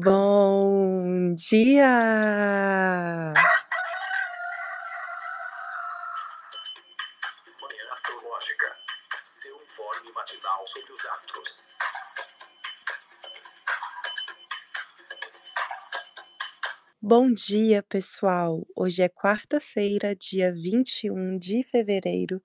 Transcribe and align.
Bom 0.00 1.34
dia! 1.34 1.82
Manhã 7.60 7.84
Astrológica. 7.92 8.76
Seu 9.24 9.56
informe 9.56 10.12
matinal 10.14 10.64
sobre 10.68 10.92
os 10.92 11.04
astros. 11.04 11.66
Bom 17.02 17.32
dia, 17.32 17.82
pessoal! 17.82 18.64
Hoje 18.76 19.02
é 19.02 19.08
quarta-feira, 19.08 20.14
dia 20.14 20.52
21 20.52 21.36
de 21.36 21.64
fevereiro, 21.64 22.40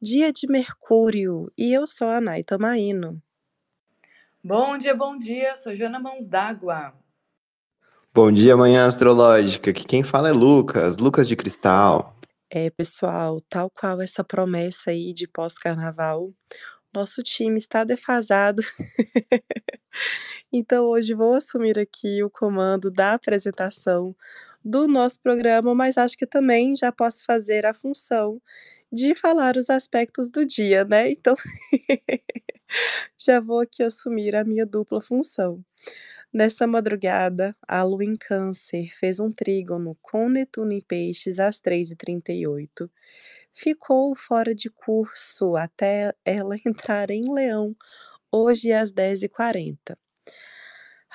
dia 0.00 0.32
de 0.32 0.46
Mercúrio, 0.46 1.46
e 1.58 1.74
eu 1.74 1.86
sou 1.86 2.08
a 2.08 2.22
Naita 2.22 2.56
Maíno. 2.56 3.22
Bom 4.48 4.78
dia, 4.78 4.94
bom 4.94 5.18
dia. 5.18 5.56
Sou 5.56 5.74
Joana 5.74 5.98
Mãos 5.98 6.28
d'Água. 6.28 6.94
Bom 8.14 8.30
dia, 8.30 8.56
manhã 8.56 8.86
astrológica. 8.86 9.72
Aqui 9.72 9.84
quem 9.84 10.04
fala 10.04 10.28
é 10.28 10.32
Lucas, 10.32 10.98
Lucas 10.98 11.26
de 11.26 11.34
Cristal. 11.34 12.16
É, 12.48 12.70
pessoal, 12.70 13.40
tal 13.50 13.68
qual 13.68 14.00
essa 14.00 14.22
promessa 14.22 14.92
aí 14.92 15.12
de 15.12 15.26
pós-carnaval, 15.26 16.32
nosso 16.94 17.24
time 17.24 17.56
está 17.56 17.82
defasado. 17.82 18.62
então 20.52 20.84
hoje 20.84 21.12
vou 21.12 21.34
assumir 21.34 21.76
aqui 21.76 22.22
o 22.22 22.30
comando 22.30 22.88
da 22.88 23.14
apresentação 23.14 24.14
do 24.64 24.86
nosso 24.86 25.20
programa, 25.20 25.74
mas 25.74 25.98
acho 25.98 26.16
que 26.16 26.24
também 26.24 26.76
já 26.76 26.92
posso 26.92 27.24
fazer 27.24 27.66
a 27.66 27.74
função 27.74 28.40
de 28.92 29.14
falar 29.14 29.56
os 29.56 29.70
aspectos 29.70 30.30
do 30.30 30.44
dia, 30.46 30.84
né? 30.84 31.10
Então 31.10 31.36
já 33.18 33.40
vou 33.40 33.60
aqui 33.60 33.82
assumir 33.82 34.36
a 34.36 34.44
minha 34.44 34.66
dupla 34.66 35.00
função. 35.00 35.64
Nessa 36.32 36.66
madrugada, 36.66 37.56
a 37.66 37.82
lua 37.82 38.04
em 38.04 38.16
Câncer 38.16 38.90
fez 38.98 39.20
um 39.20 39.32
trígono 39.32 39.96
com 40.02 40.28
Netuno 40.28 40.72
em 40.72 40.80
Peixes 40.80 41.38
às 41.40 41.60
3h38. 41.60 42.90
Ficou 43.52 44.14
fora 44.16 44.54
de 44.54 44.68
curso 44.70 45.56
até 45.56 46.14
ela 46.24 46.56
entrar 46.66 47.10
em 47.10 47.32
Leão, 47.32 47.74
hoje 48.30 48.72
às 48.72 48.92
10h40. 48.92 49.96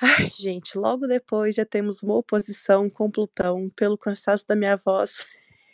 Ai, 0.00 0.28
gente, 0.30 0.76
logo 0.78 1.06
depois 1.06 1.54
já 1.54 1.64
temos 1.64 2.02
uma 2.02 2.16
oposição 2.16 2.88
com 2.90 3.10
Plutão 3.10 3.70
pelo 3.76 3.96
cansaço 3.96 4.44
da 4.48 4.56
minha 4.56 4.76
voz. 4.76 5.26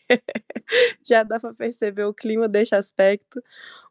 Já 1.06 1.22
dá 1.22 1.40
para 1.40 1.54
perceber 1.54 2.04
o 2.04 2.14
clima 2.14 2.48
deste 2.48 2.74
aspecto. 2.74 3.42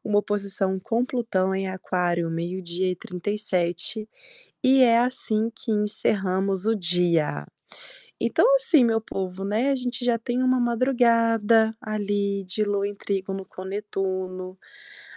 Uma 0.04 0.20
oposição 0.20 0.80
com 0.80 1.06
Plutão 1.06 1.54
em 1.56 1.68
Aquário, 1.70 2.30
meio-dia 2.30 2.92
e 2.92 2.96
37. 2.96 4.10
E 4.64 4.84
é 4.84 5.00
assim 5.00 5.52
que 5.54 5.72
encerramos 5.72 6.66
o 6.66 6.76
dia. 6.76 7.46
Então, 8.20 8.46
assim, 8.58 8.84
meu 8.84 9.02
povo, 9.02 9.46
né? 9.46 9.72
A 9.72 9.76
gente 9.76 10.04
já 10.06 10.18
tem 10.18 10.44
uma 10.44 10.60
madrugada 10.60 11.76
ali 11.82 12.44
de 12.46 12.64
lua 12.64 12.88
em 12.88 12.96
trígono 12.96 13.46
com 13.46 13.64
Netuno, 13.64 14.58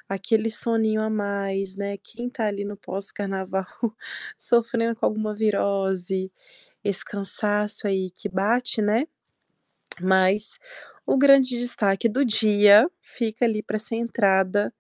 aquele 0.09 0.51
soninho 0.51 1.03
a 1.03 1.11
mais, 1.11 1.77
né? 1.77 1.97
Quem 1.98 2.28
tá 2.31 2.47
ali 2.47 2.65
no 2.65 2.77
pós-carnaval 2.77 3.65
sofrendo 4.39 4.98
com 5.01 5.06
alguma 5.06 5.34
virose, 5.34 6.33
esse 6.84 7.05
cansaço 7.05 7.87
aí 7.87 8.11
que 8.11 8.28
bate, 8.28 8.83
né? 8.83 9.06
Mas 10.03 10.59
o 11.06 11.17
grande 11.19 11.59
destaque 11.59 12.09
do 12.09 12.25
dia 12.25 12.89
fica 13.03 13.45
ali 13.45 13.62
para 13.62 13.77
essa 13.77 13.95
entrada 13.97 14.73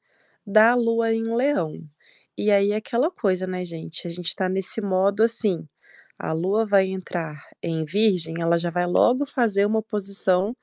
da 0.46 0.74
lua 0.74 1.12
em 1.12 1.24
Leão. 1.24 1.74
E 2.38 2.50
aí 2.50 2.72
aquela 2.72 3.10
coisa, 3.10 3.46
né, 3.46 3.64
gente? 3.64 4.06
A 4.08 4.10
gente 4.10 4.34
tá 4.34 4.48
nesse 4.48 4.80
modo 4.80 5.22
assim, 5.22 5.68
a 6.18 6.32
lua 6.32 6.66
vai 6.66 6.86
entrar 6.88 7.42
em 7.62 7.84
Virgem, 7.84 8.36
ela 8.40 8.58
já 8.58 8.70
vai 8.70 8.86
logo 8.86 9.26
fazer 9.26 9.66
uma 9.66 9.80
oposição 9.80 10.56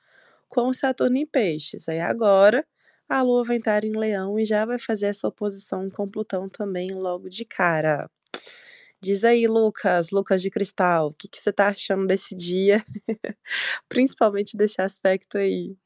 com 0.48 0.72
Saturno 0.72 1.16
em 1.18 1.26
Peixes. 1.26 1.88
Aí 1.88 2.00
agora 2.00 2.66
a 3.08 3.22
lua 3.22 3.44
vai 3.44 3.56
entrar 3.56 3.84
em 3.84 3.92
Leão 3.96 4.38
e 4.38 4.44
já 4.44 4.64
vai 4.66 4.78
fazer 4.78 5.06
essa 5.06 5.28
oposição 5.28 5.90
com 5.90 6.08
Plutão 6.10 6.48
também 6.48 6.90
logo 6.92 7.28
de 7.28 7.44
cara. 7.44 8.10
Diz 9.00 9.22
aí, 9.22 9.46
Lucas, 9.46 10.10
Lucas 10.10 10.42
de 10.42 10.50
Cristal, 10.50 11.08
o 11.08 11.12
que, 11.12 11.28
que 11.28 11.38
você 11.38 11.52
tá 11.52 11.68
achando 11.68 12.06
desse 12.06 12.34
dia? 12.34 12.82
Principalmente 13.88 14.56
desse 14.56 14.82
aspecto 14.82 15.38
aí. 15.38 15.76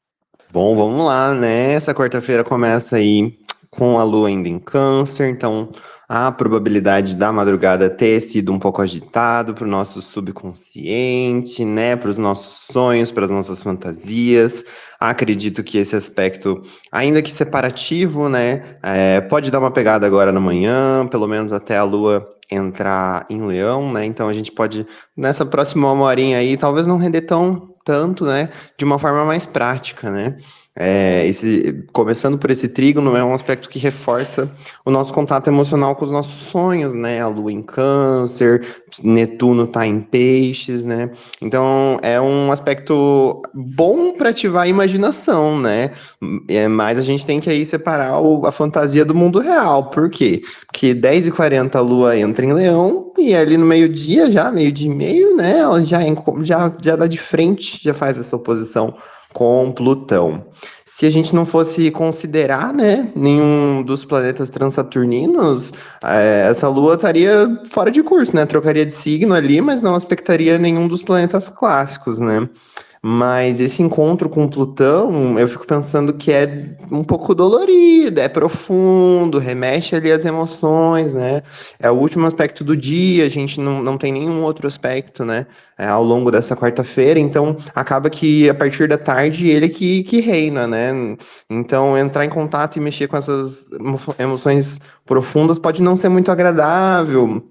Bom, 0.51 0.75
vamos 0.75 1.05
lá, 1.05 1.33
né? 1.33 1.73
Essa 1.73 1.93
quarta-feira 1.93 2.43
começa 2.43 2.95
aí 2.95 3.37
com 3.69 3.99
a 3.99 4.03
lua 4.03 4.27
ainda 4.27 4.49
em 4.49 4.59
câncer, 4.59 5.29
então 5.29 5.71
a 6.07 6.31
probabilidade 6.31 7.15
da 7.15 7.31
madrugada 7.31 7.89
ter 7.89 8.21
sido 8.21 8.51
um 8.51 8.59
pouco 8.59 8.81
agitado 8.81 9.53
para 9.53 9.63
o 9.63 9.67
nosso 9.67 10.01
subconsciente, 10.01 11.65
né, 11.65 11.95
para 11.95 12.09
os 12.09 12.17
nossos 12.17 12.67
sonhos, 12.71 13.11
para 13.11 13.25
as 13.25 13.31
nossas 13.31 13.63
fantasias. 13.63 14.63
Acredito 14.99 15.63
que 15.63 15.77
esse 15.77 15.95
aspecto, 15.95 16.61
ainda 16.91 17.21
que 17.21 17.31
separativo, 17.31 18.29
né, 18.29 18.77
é, 18.83 19.21
pode 19.21 19.49
dar 19.49 19.59
uma 19.59 19.71
pegada 19.71 20.05
agora 20.05 20.31
na 20.31 20.39
manhã, 20.39 21.07
pelo 21.07 21.27
menos 21.27 21.51
até 21.51 21.77
a 21.77 21.83
lua 21.83 22.29
entrar 22.53 23.25
em 23.29 23.41
leão, 23.45 23.91
né? 23.91 24.05
Então 24.05 24.27
a 24.27 24.33
gente 24.33 24.51
pode, 24.51 24.85
nessa 25.15 25.45
próxima 25.45 25.91
uma 25.91 26.05
horinha 26.05 26.37
aí, 26.37 26.57
talvez 26.57 26.87
não 26.87 26.97
render 26.97 27.21
tão 27.21 27.75
tanto, 27.83 28.25
né? 28.25 28.49
De 28.77 28.85
uma 28.85 28.97
forma 28.97 29.25
mais 29.25 29.45
prática, 29.45 30.09
né? 30.09 30.37
É, 30.75 31.27
esse, 31.27 31.85
começando 31.93 32.35
por 32.39 32.49
esse 32.49 32.67
trígono, 32.67 33.15
é 33.15 33.23
um 33.23 33.33
aspecto 33.33 33.69
que 33.69 33.77
reforça 33.77 34.51
o 34.83 34.89
nosso 34.89 35.13
contato 35.13 35.47
emocional 35.47 35.95
com 35.95 36.03
os 36.03 36.11
nossos 36.11 36.49
sonhos, 36.49 36.95
né? 36.95 37.21
A 37.21 37.27
lua 37.27 37.51
em 37.51 37.61
câncer, 37.61 38.65
Netuno 39.03 39.67
tá 39.67 39.85
em 39.85 40.01
peixes, 40.01 40.83
né? 40.83 41.11
Então 41.39 41.99
é 42.01 42.19
um 42.19 42.51
aspecto 42.51 43.43
bom 43.53 44.13
para 44.13 44.29
ativar 44.29 44.63
a 44.63 44.67
imaginação, 44.67 45.59
né? 45.59 45.91
É, 46.49 46.67
mas 46.67 46.97
a 46.97 47.03
gente 47.03 47.23
tem 47.23 47.39
que 47.39 47.51
aí 47.51 47.63
separar 47.67 48.19
o, 48.19 48.47
a 48.47 48.51
fantasia 48.51 49.05
do 49.05 49.13
mundo 49.13 49.39
real. 49.39 49.91
Por 49.91 50.09
quê? 50.09 50.41
Porque 50.65 50.95
10h40 50.95 51.75
a 51.75 51.81
lua 51.81 52.17
entra 52.17 52.43
em 52.43 52.51
leão 52.53 53.11
e 53.15 53.35
ali 53.35 53.57
no 53.57 53.65
meio-dia, 53.65 54.31
já, 54.31 54.51
meio-dia 54.51 54.91
e 54.91 54.95
meio, 54.95 55.35
né? 55.35 55.59
Ela 55.59 55.83
já, 55.83 55.99
já, 56.41 56.73
já 56.81 56.95
dá 56.95 57.05
de 57.05 57.17
frente, 57.17 57.79
já 57.79 57.93
faz 57.93 58.19
essa 58.19 58.35
oposição 58.35 58.95
com 59.33 59.71
Plutão. 59.71 60.45
Se 60.85 61.07
a 61.07 61.09
gente 61.09 61.33
não 61.33 61.43
fosse 61.43 61.89
considerar, 61.89 62.71
né, 62.71 63.11
nenhum 63.15 63.81
dos 63.81 64.05
planetas 64.05 64.51
transaturninos, 64.51 65.73
é, 66.03 66.47
essa 66.49 66.69
Lua 66.69 66.93
estaria 66.93 67.59
fora 67.71 67.89
de 67.89 68.03
curso, 68.03 68.35
né? 68.35 68.45
Trocaria 68.45 68.85
de 68.85 68.91
signo 68.91 69.33
ali, 69.33 69.59
mas 69.59 69.81
não 69.81 69.95
aspectaria 69.95 70.59
nenhum 70.59 70.87
dos 70.87 71.01
planetas 71.01 71.49
clássicos, 71.49 72.19
né? 72.19 72.47
Mas 73.05 73.59
esse 73.59 73.83
encontro 73.83 74.29
com 74.29 74.47
Plutão, 74.47 75.37
eu 75.37 75.45
fico 75.45 75.67
pensando 75.67 76.13
que 76.13 76.31
é 76.31 76.77
um 76.89 77.03
pouco 77.03 77.35
dolorido, 77.35 78.21
é 78.21 78.29
profundo, 78.29 79.39
remete 79.39 79.93
ali 79.93 80.09
às 80.09 80.23
emoções, 80.23 81.13
né? 81.13 81.41
É 81.79 81.91
o 81.91 81.95
último 81.95 82.25
aspecto 82.25 82.63
do 82.63 82.77
dia, 82.77 83.25
a 83.25 83.29
gente 83.29 83.59
não, 83.59 83.83
não 83.83 83.97
tem 83.97 84.13
nenhum 84.13 84.41
outro 84.43 84.67
aspecto, 84.67 85.25
né? 85.25 85.45
É, 85.77 85.85
ao 85.85 86.01
longo 86.01 86.31
dessa 86.31 86.55
quarta-feira, 86.55 87.19
então 87.19 87.57
acaba 87.75 88.09
que 88.09 88.49
a 88.49 88.53
partir 88.55 88.87
da 88.87 88.97
tarde 88.97 89.49
ele 89.49 89.67
que, 89.67 90.03
que 90.03 90.21
reina, 90.21 90.65
né? 90.65 91.17
Então 91.49 91.97
entrar 91.97 92.23
em 92.23 92.29
contato 92.29 92.77
e 92.77 92.79
mexer 92.79 93.09
com 93.09 93.17
essas 93.17 93.65
emoções 94.17 94.79
profundas 95.05 95.59
pode 95.59 95.81
não 95.81 95.97
ser 95.97 96.07
muito 96.07 96.31
agradável, 96.31 97.43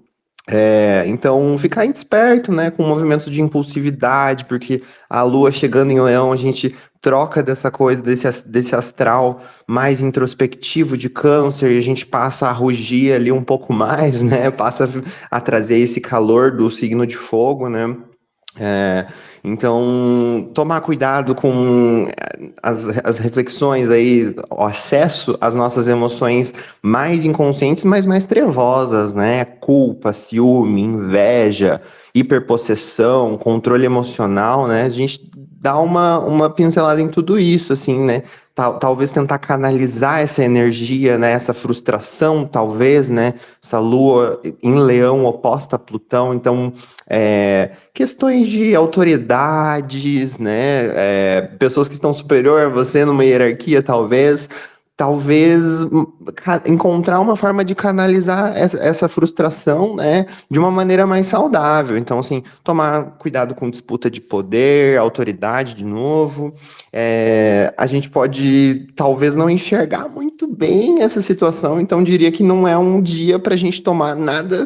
é, 0.49 1.05
então, 1.07 1.57
ficar 1.57 1.85
esperto, 1.85 2.51
né, 2.51 2.69
com 2.69 2.83
movimentos 2.83 3.31
de 3.31 3.41
impulsividade, 3.41 4.45
porque 4.45 4.81
a 5.09 5.23
lua 5.23 5.51
chegando 5.51 5.91
em 5.91 6.01
leão, 6.01 6.33
a 6.33 6.35
gente 6.35 6.75
troca 6.99 7.41
dessa 7.41 7.71
coisa, 7.71 8.01
desse, 8.01 8.49
desse 8.49 8.75
astral 8.75 9.41
mais 9.67 10.01
introspectivo 10.01 10.97
de 10.97 11.09
câncer, 11.09 11.71
e 11.71 11.77
a 11.77 11.81
gente 11.81 12.05
passa 12.05 12.47
a 12.47 12.51
rugir 12.51 13.13
ali 13.13 13.31
um 13.31 13.43
pouco 13.43 13.71
mais, 13.71 14.21
né, 14.21 14.51
passa 14.51 14.89
a 15.31 15.39
trazer 15.39 15.77
esse 15.77 16.01
calor 16.01 16.51
do 16.51 16.69
signo 16.69 17.07
de 17.07 17.15
fogo, 17.17 17.69
né, 17.69 17.95
é, 18.59 19.07
então, 19.43 20.49
tomar 20.53 20.81
cuidado 20.81 21.33
com 21.33 22.07
as, 22.61 22.85
as 23.03 23.17
reflexões 23.17 23.89
aí, 23.89 24.33
o 24.49 24.63
acesso 24.63 25.37
às 25.41 25.53
nossas 25.53 25.87
emoções 25.87 26.53
mais 26.81 27.25
inconscientes, 27.25 27.83
mas 27.83 28.05
mais 28.05 28.27
trevosas, 28.27 29.13
né? 29.13 29.43
Culpa, 29.43 30.13
ciúme, 30.13 30.81
inveja, 30.81 31.81
hiperpossessão, 32.13 33.37
controle 33.37 33.85
emocional, 33.85 34.67
né? 34.67 34.83
A 34.83 34.89
gente 34.89 35.29
dá 35.35 35.77
uma, 35.79 36.19
uma 36.19 36.49
pincelada 36.49 37.01
em 37.01 37.09
tudo 37.09 37.39
isso, 37.39 37.73
assim, 37.73 37.99
né? 37.99 38.23
Tal, 38.55 38.77
talvez 38.77 39.11
tentar 39.11 39.39
canalizar 39.39 40.19
essa 40.19 40.43
energia, 40.43 41.17
né? 41.17 41.31
Essa 41.31 41.55
frustração, 41.55 42.45
talvez, 42.45 43.09
né? 43.09 43.33
Essa 43.61 43.79
lua 43.79 44.39
em 44.61 44.75
leão 44.75 45.25
oposta 45.25 45.75
a 45.75 45.79
Plutão, 45.79 46.35
então 46.35 46.71
é, 47.09 47.71
questões 47.95 48.47
de 48.47 48.75
autoridades, 48.75 50.37
né? 50.37 50.91
É, 50.95 51.41
pessoas 51.57 51.87
que 51.87 51.95
estão 51.95 52.13
superior 52.13 52.61
a 52.61 52.69
você 52.69 53.03
numa 53.03 53.25
hierarquia, 53.25 53.81
talvez 53.81 54.47
talvez 54.95 55.63
encontrar 56.67 57.19
uma 57.19 57.35
forma 57.35 57.65
de 57.65 57.73
canalizar 57.73 58.53
essa 58.55 59.07
frustração, 59.07 59.95
né, 59.95 60.27
de 60.49 60.59
uma 60.59 60.69
maneira 60.69 61.07
mais 61.07 61.25
saudável. 61.27 61.97
Então, 61.97 62.19
assim, 62.19 62.43
tomar 62.63 63.17
cuidado 63.17 63.55
com 63.55 63.69
disputa 63.69 64.09
de 64.09 64.21
poder, 64.21 64.99
autoridade, 64.99 65.73
de 65.73 65.83
novo. 65.83 66.53
É, 66.91 67.73
a 67.75 67.87
gente 67.87 68.07
pode, 68.09 68.87
talvez, 68.95 69.35
não 69.35 69.49
enxergar 69.49 70.07
muito 70.07 70.47
bem 70.47 71.01
essa 71.01 71.21
situação, 71.21 71.81
então 71.81 72.03
diria 72.03 72.31
que 72.31 72.43
não 72.43 72.67
é 72.67 72.77
um 72.77 73.01
dia 73.01 73.39
para 73.39 73.55
a 73.55 73.57
gente 73.57 73.81
tomar 73.81 74.15
nada, 74.15 74.65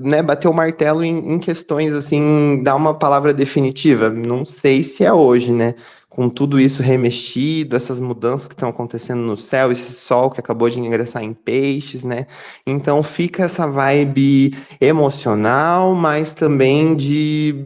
né, 0.00 0.22
bater 0.22 0.48
o 0.48 0.52
martelo 0.52 1.02
em, 1.02 1.34
em 1.34 1.38
questões, 1.38 1.94
assim, 1.94 2.62
dar 2.62 2.76
uma 2.76 2.92
palavra 2.92 3.32
definitiva. 3.32 4.10
Não 4.10 4.44
sei 4.44 4.82
se 4.82 5.04
é 5.04 5.12
hoje, 5.12 5.52
né? 5.52 5.74
Com 6.14 6.28
tudo 6.28 6.60
isso 6.60 6.82
remexido, 6.82 7.74
essas 7.74 7.98
mudanças 7.98 8.46
que 8.46 8.52
estão 8.52 8.68
acontecendo 8.68 9.22
no 9.22 9.34
céu, 9.34 9.72
esse 9.72 9.94
sol 9.94 10.30
que 10.30 10.40
acabou 10.40 10.68
de 10.68 10.78
ingressar 10.78 11.22
em 11.22 11.32
peixes, 11.32 12.04
né? 12.04 12.26
Então 12.66 13.02
fica 13.02 13.44
essa 13.44 13.66
vibe 13.66 14.50
emocional, 14.78 15.94
mas 15.94 16.34
também 16.34 16.94
de, 16.94 17.64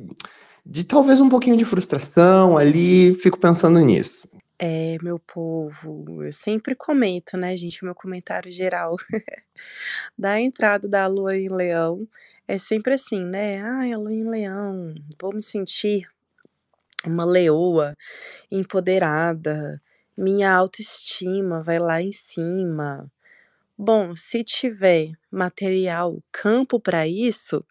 de 0.64 0.84
talvez 0.84 1.20
um 1.20 1.28
pouquinho 1.28 1.56
de 1.56 1.64
frustração 1.64 2.56
ali, 2.56 3.14
fico 3.14 3.36
pensando 3.36 3.80
nisso. 3.80 4.28
É, 4.60 4.96
meu 5.02 5.18
povo, 5.18 6.22
eu 6.22 6.32
sempre 6.32 6.76
comento, 6.76 7.36
né, 7.36 7.56
gente, 7.56 7.84
meu 7.84 7.96
comentário 7.96 8.50
geral 8.50 8.94
da 10.16 10.40
entrada 10.40 10.88
da 10.88 11.08
lua 11.08 11.36
em 11.36 11.48
leão 11.48 12.06
é 12.46 12.58
sempre 12.58 12.94
assim, 12.94 13.24
né? 13.24 13.60
Ai, 13.60 13.92
a 13.92 13.98
lua 13.98 14.14
em 14.14 14.22
leão, 14.22 14.94
vou 15.20 15.34
me 15.34 15.42
sentir 15.42 16.06
uma 17.04 17.24
leoa 17.24 17.96
empoderada, 18.50 19.80
minha 20.16 20.52
autoestima 20.54 21.62
vai 21.62 21.78
lá 21.78 22.02
em 22.02 22.12
cima. 22.12 23.10
Bom, 23.78 24.16
se 24.16 24.44
tiver 24.44 25.12
material, 25.30 26.22
campo 26.32 26.80
para 26.80 27.06
isso, 27.08 27.64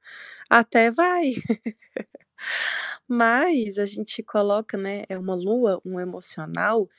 até 0.50 0.92
vai. 0.92 1.36
Mas 3.08 3.78
a 3.78 3.86
gente 3.86 4.24
coloca, 4.24 4.78
né, 4.78 5.04
é 5.10 5.18
uma 5.18 5.36
lua, 5.36 5.82
um 5.86 6.00
emocional 6.00 6.90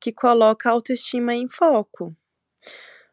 que 0.00 0.12
coloca 0.12 0.68
a 0.68 0.72
autoestima 0.72 1.34
em 1.34 1.48
foco. 1.48 2.14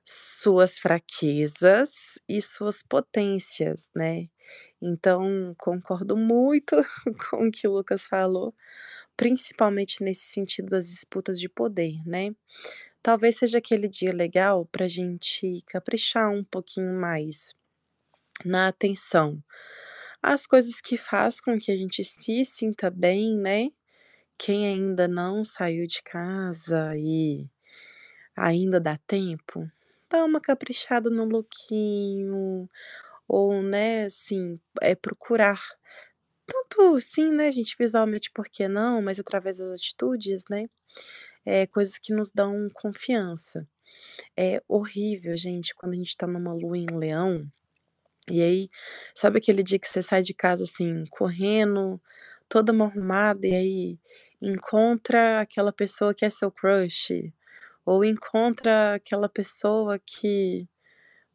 Suas 0.05 0.79
fraquezas 0.79 2.17
e 2.27 2.41
suas 2.41 2.81
potências, 2.81 3.91
né. 3.95 4.27
Então, 4.81 5.55
concordo 5.59 6.17
muito 6.17 6.75
com 7.29 7.47
o 7.47 7.51
que 7.51 7.67
o 7.67 7.73
Lucas 7.73 8.07
falou, 8.07 8.53
principalmente 9.17 10.03
nesse 10.03 10.23
sentido 10.25 10.69
das 10.69 10.87
disputas 10.89 11.39
de 11.39 11.47
poder, 11.49 11.95
né. 12.05 12.31
Talvez 13.03 13.37
seja 13.37 13.59
aquele 13.59 13.87
dia 13.89 14.13
legal 14.13 14.65
pra 14.67 14.87
gente 14.87 15.61
caprichar 15.67 16.31
um 16.31 16.43
pouquinho 16.43 16.93
mais 16.99 17.55
na 18.45 18.67
atenção 18.69 19.43
às 20.21 20.47
coisas 20.47 20.81
que 20.81 20.97
faz 20.97 21.41
com 21.41 21.59
que 21.59 21.71
a 21.71 21.77
gente 21.77 22.03
se 22.03 22.45
sinta 22.45 22.89
bem, 22.91 23.37
né. 23.37 23.69
Quem 24.37 24.67
ainda 24.67 25.07
não 25.07 25.43
saiu 25.45 25.87
de 25.87 26.03
casa 26.03 26.93
e 26.97 27.47
ainda 28.35 28.79
dá 28.79 28.97
tempo, 29.07 29.69
dá 30.11 30.25
uma 30.25 30.41
caprichada 30.41 31.09
no 31.09 31.25
lookinho, 31.25 32.69
ou, 33.27 33.63
né, 33.63 34.05
assim, 34.05 34.59
é 34.81 34.95
procurar 34.95 35.61
tanto 36.45 36.99
sim, 37.01 37.31
né, 37.33 37.51
gente, 37.51 37.75
visualmente, 37.79 38.31
por 38.31 38.47
que 38.49 38.67
não, 38.67 39.01
mas 39.01 39.19
através 39.19 39.57
das 39.59 39.79
atitudes, 39.79 40.43
né, 40.49 40.67
é 41.45 41.67
coisas 41.67 41.97
que 41.99 42.13
nos 42.13 42.31
dão 42.31 42.69
confiança. 42.73 43.67
É 44.37 44.61
horrível, 44.67 45.37
gente, 45.37 45.75
quando 45.75 45.93
a 45.93 45.97
gente 45.97 46.17
tá 46.17 46.27
numa 46.27 46.53
lua 46.53 46.77
em 46.77 46.87
leão, 46.87 47.47
e 48.31 48.41
aí, 48.41 48.69
sabe 49.15 49.39
aquele 49.39 49.63
dia 49.63 49.79
que 49.79 49.87
você 49.87 50.03
sai 50.03 50.23
de 50.23 50.33
casa, 50.33 50.63
assim, 50.63 51.05
correndo, 51.11 52.01
toda 52.49 52.73
mal 52.73 52.87
arrumada, 52.89 53.47
e 53.47 53.55
aí 53.55 53.99
encontra 54.41 55.41
aquela 55.41 55.73
pessoa 55.73 56.13
que 56.13 56.25
é 56.25 56.29
seu 56.29 56.51
crush, 56.51 57.33
ou 57.85 58.03
encontra 58.05 58.95
aquela 58.95 59.29
pessoa 59.29 59.99
que 59.99 60.67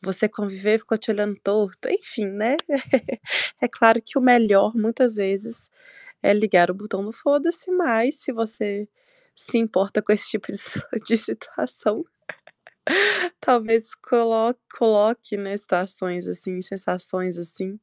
você 0.02 0.28
conviveu 0.28 0.76
e 0.76 0.78
ficou 0.80 0.98
te 0.98 1.10
olhando 1.10 1.36
torto, 1.42 1.88
enfim, 1.90 2.26
né. 2.26 2.56
É 3.62 3.68
claro 3.68 4.00
que 4.04 4.18
o 4.18 4.22
melhor, 4.22 4.74
muitas 4.76 5.16
vezes, 5.16 5.70
é 6.22 6.32
ligar 6.34 6.70
o 6.70 6.74
botão 6.74 7.04
do 7.04 7.12
foda-se, 7.12 7.70
mas 7.72 8.16
se 8.16 8.32
você 8.32 8.88
se 9.34 9.58
importa 9.58 10.02
com 10.02 10.12
esse 10.12 10.30
tipo 10.30 10.48
de 11.04 11.16
situação, 11.18 12.04
talvez 13.40 13.94
colo 13.96 14.54
coloque, 14.78 15.36
né, 15.36 15.56
situações, 15.58 16.28
assim, 16.28 16.62
sensações, 16.62 17.38
assim, 17.38 17.78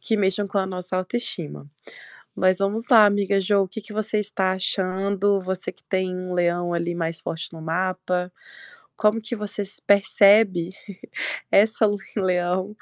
que 0.00 0.16
mexam 0.16 0.48
com 0.48 0.58
a 0.58 0.66
nossa 0.66 0.96
autoestima. 0.96 1.66
Mas 2.40 2.58
vamos 2.58 2.84
lá, 2.88 3.04
amiga 3.04 3.40
Jo, 3.40 3.62
o 3.64 3.68
que 3.68 3.80
que 3.80 3.92
você 3.92 4.18
está 4.20 4.52
achando? 4.52 5.40
Você 5.40 5.72
que 5.72 5.82
tem 5.84 6.14
um 6.14 6.32
leão 6.34 6.72
ali 6.72 6.94
mais 6.94 7.20
forte 7.20 7.52
no 7.52 7.60
mapa, 7.60 8.32
como 8.96 9.20
que 9.20 9.34
você 9.36 9.62
percebe 9.86 10.70
essa 11.50 11.84
lua 11.86 11.98
em 12.16 12.20
leão 12.22 12.76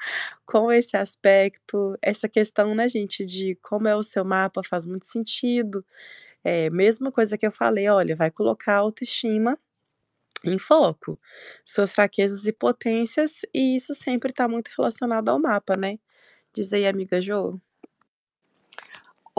com 0.45 0.71
esse 0.71 0.95
aspecto, 0.97 1.97
essa 2.03 2.29
questão, 2.29 2.75
né, 2.75 2.87
gente, 2.89 3.25
de 3.25 3.55
como 3.63 3.87
é 3.87 3.95
o 3.95 4.03
seu 4.03 4.23
mapa 4.25 4.61
faz 4.63 4.85
muito 4.85 5.07
sentido. 5.07 5.83
É, 6.43 6.69
mesma 6.71 7.11
coisa 7.11 7.37
que 7.37 7.47
eu 7.47 7.51
falei, 7.51 7.89
olha, 7.89 8.15
vai 8.15 8.31
colocar 8.31 8.75
a 8.75 8.79
autoestima 8.79 9.57
em 10.45 10.59
foco, 10.59 11.19
suas 11.65 11.93
fraquezas 11.93 12.45
e 12.47 12.53
potências, 12.53 13.41
e 13.53 13.75
isso 13.77 13.95
sempre 13.95 14.33
tá 14.33 14.47
muito 14.49 14.69
relacionado 14.77 15.29
ao 15.29 15.39
mapa, 15.39 15.77
né. 15.77 15.99
Diz 16.55 16.73
aí, 16.73 16.87
amiga 16.87 17.21
Jo. 17.21 17.61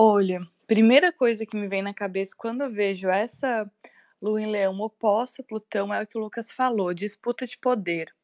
Olha, 0.00 0.46
primeira 0.64 1.12
coisa 1.12 1.44
que 1.44 1.56
me 1.56 1.66
vem 1.66 1.82
na 1.82 1.92
cabeça 1.92 2.32
quando 2.38 2.60
eu 2.60 2.70
vejo 2.70 3.08
essa 3.08 3.68
lua 4.22 4.40
em 4.40 4.46
leão 4.46 4.78
oposta 4.78 5.42
a 5.42 5.44
Plutão 5.44 5.92
é 5.92 6.00
o 6.00 6.06
que 6.06 6.16
o 6.16 6.20
Lucas 6.20 6.52
falou, 6.52 6.94
disputa 6.94 7.44
de 7.44 7.58
poder. 7.58 8.14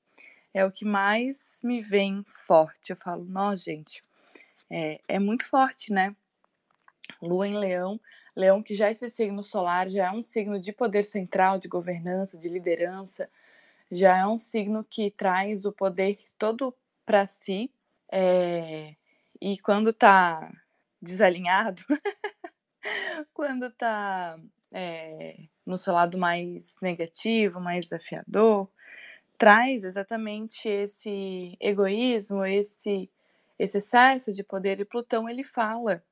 É 0.55 0.65
o 0.65 0.71
que 0.71 0.85
mais 0.85 1.59
me 1.65 1.82
vem 1.82 2.25
forte. 2.47 2.91
Eu 2.91 2.97
falo, 2.97 3.25
nossa, 3.25 3.65
gente, 3.65 4.00
é, 4.71 5.00
é 5.09 5.19
muito 5.19 5.49
forte, 5.49 5.93
né? 5.93 6.15
Lua 7.21 7.49
em 7.49 7.59
leão, 7.59 8.00
leão 8.37 8.62
que 8.62 8.73
já 8.73 8.87
é 8.87 8.93
esse 8.93 9.09
signo 9.09 9.43
solar, 9.43 9.91
já 9.91 10.06
é 10.06 10.11
um 10.12 10.23
signo 10.23 10.61
de 10.61 10.73
poder 10.73 11.03
central, 11.03 11.59
de 11.59 11.67
governança, 11.67 12.38
de 12.38 12.49
liderança, 12.49 13.29
já 13.91 14.17
é 14.17 14.25
um 14.29 14.38
signo 14.38 14.85
que 14.88 15.11
traz 15.11 15.65
o 15.65 15.73
poder 15.73 16.20
todo 16.38 16.73
para 17.05 17.27
si. 17.27 17.69
É, 18.12 18.94
e 19.41 19.59
quando 19.59 19.93
tá 19.93 20.53
desalinhado, 21.05 21.83
quando 23.32 23.70
tá 23.70 24.39
é, 24.73 25.37
no 25.65 25.79
seu 25.79 25.94
lado 25.94 26.19
mais 26.19 26.75
negativo, 26.82 27.61
mais 27.61 27.84
desafiador, 27.84 28.69
traz 29.39 29.84
exatamente 29.84 30.69
esse 30.69 31.56
egoísmo, 31.61 32.44
esse, 32.44 33.11
esse 33.58 33.79
excesso 33.79 34.32
de 34.32 34.43
poder. 34.43 34.81
E 34.81 34.84
Plutão 34.84 35.29
ele 35.29 35.44
fala, 35.44 36.03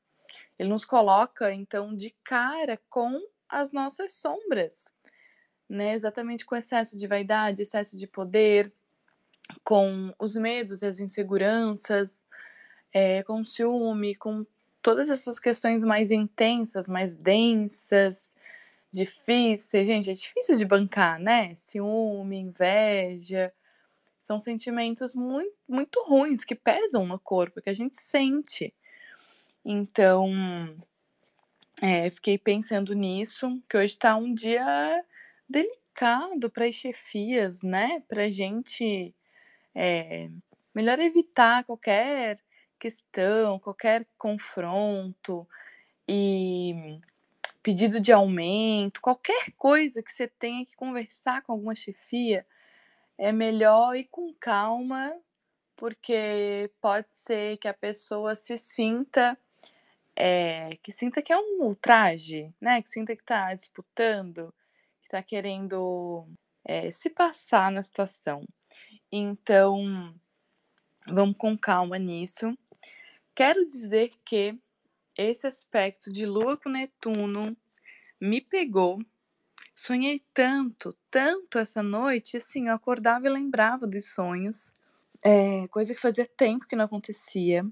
ele 0.58 0.68
nos 0.68 0.84
coloca 0.84 1.52
então 1.52 1.94
de 1.94 2.14
cara 2.22 2.80
com 2.88 3.20
as 3.48 3.72
nossas 3.72 4.14
sombras, 4.14 4.84
né? 5.68 5.94
Exatamente 5.94 6.44
com 6.46 6.56
excesso 6.56 6.96
de 6.96 7.06
vaidade, 7.06 7.62
excesso 7.62 7.98
de 7.98 8.06
poder, 8.06 8.72
com 9.64 10.14
os 10.18 10.34
medos 10.36 10.82
e 10.82 10.86
as 10.86 10.98
inseguranças, 10.98 12.24
é, 12.92 13.22
com 13.22 13.44
ciúme, 13.44 14.14
com 14.14 14.46
todas 14.82 15.08
essas 15.08 15.38
questões 15.38 15.82
mais 15.82 16.10
intensas, 16.10 16.88
mais 16.88 17.14
densas, 17.14 18.28
difíceis. 18.92 19.86
Gente, 19.86 20.10
é 20.10 20.14
difícil 20.14 20.56
de 20.56 20.64
bancar, 20.64 21.18
né? 21.18 21.54
Ciúme, 21.54 22.36
inveja. 22.38 23.52
São 24.18 24.40
sentimentos 24.40 25.14
muito, 25.14 25.54
muito 25.68 26.04
ruins 26.04 26.44
que 26.44 26.54
pesam 26.54 27.06
no 27.06 27.18
corpo, 27.18 27.60
que 27.62 27.70
a 27.70 27.74
gente 27.74 28.00
sente. 28.00 28.74
Então, 29.64 30.30
é, 31.80 32.10
fiquei 32.10 32.36
pensando 32.38 32.94
nisso, 32.94 33.60
que 33.68 33.76
hoje 33.76 33.94
está 33.94 34.16
um 34.16 34.34
dia 34.34 35.04
delicado 35.48 36.50
para 36.50 36.66
as 36.66 36.74
chefias, 36.74 37.62
né? 37.62 38.00
Para 38.08 38.24
a 38.24 38.30
gente 38.30 39.14
é, 39.74 40.28
melhor 40.74 40.98
evitar 40.98 41.64
qualquer 41.64 42.38
questão, 42.82 43.60
qualquer 43.60 44.04
confronto 44.18 45.48
e 46.08 46.98
pedido 47.62 48.00
de 48.00 48.12
aumento, 48.12 49.00
qualquer 49.00 49.52
coisa 49.56 50.02
que 50.02 50.10
você 50.10 50.26
tenha 50.26 50.66
que 50.66 50.74
conversar 50.74 51.42
com 51.42 51.52
alguma 51.52 51.76
chefia, 51.76 52.44
é 53.16 53.30
melhor 53.30 53.96
ir 53.96 54.08
com 54.10 54.34
calma, 54.34 55.14
porque 55.76 56.68
pode 56.80 57.06
ser 57.10 57.56
que 57.58 57.68
a 57.68 57.74
pessoa 57.74 58.34
se 58.34 58.58
sinta 58.58 59.38
é, 60.16 60.76
que 60.82 60.90
sinta 60.90 61.22
que 61.22 61.32
é 61.32 61.38
um 61.38 61.62
ultraje, 61.62 62.52
né? 62.60 62.82
Que 62.82 62.90
sinta 62.90 63.14
que 63.14 63.22
está 63.22 63.54
disputando, 63.54 64.52
que 65.00 65.06
está 65.06 65.22
querendo 65.22 66.26
é, 66.64 66.90
se 66.90 67.08
passar 67.08 67.70
na 67.70 67.82
situação. 67.82 68.44
Então, 69.10 70.12
vamos 71.06 71.36
com 71.38 71.56
calma 71.56 71.96
nisso. 71.96 72.56
Quero 73.34 73.64
dizer 73.66 74.10
que 74.26 74.58
esse 75.16 75.46
aspecto 75.46 76.12
de 76.12 76.26
Lua 76.26 76.56
com 76.56 76.68
Netuno 76.68 77.56
me 78.20 78.40
pegou. 78.42 78.98
Sonhei 79.74 80.22
tanto, 80.34 80.96
tanto 81.10 81.58
essa 81.58 81.82
noite, 81.82 82.36
assim, 82.36 82.68
eu 82.68 82.74
acordava 82.74 83.26
e 83.26 83.30
lembrava 83.30 83.86
dos 83.86 84.14
sonhos. 84.14 84.70
É, 85.22 85.66
coisa 85.68 85.94
que 85.94 86.00
fazia 86.00 86.26
tempo 86.26 86.66
que 86.66 86.76
não 86.76 86.84
acontecia. 86.84 87.64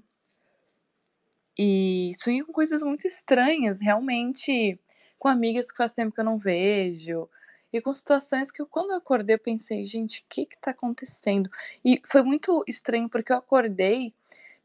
E 1.57 2.13
sonhei 2.17 2.43
com 2.43 2.51
coisas 2.53 2.81
muito 2.81 3.07
estranhas, 3.07 3.79
realmente, 3.79 4.79
com 5.19 5.27
amigas 5.27 5.71
que 5.71 5.77
faz 5.77 5.91
tempo 5.91 6.13
que 6.13 6.21
eu 6.21 6.25
não 6.25 6.39
vejo, 6.39 7.29
e 7.71 7.79
com 7.81 7.93
situações 7.93 8.51
que 8.51 8.61
eu, 8.61 8.67
quando 8.67 8.91
eu 8.91 8.97
acordei, 8.97 9.35
eu 9.35 9.39
pensei, 9.39 9.85
gente, 9.85 10.21
o 10.21 10.25
que 10.29 10.45
que 10.45 10.57
tá 10.59 10.71
acontecendo? 10.71 11.49
E 11.85 12.01
foi 12.05 12.23
muito 12.23 12.63
estranho, 12.67 13.07
porque 13.09 13.31
eu 13.31 13.37
acordei 13.37 14.13